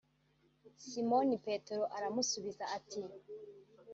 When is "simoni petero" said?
0.89-1.83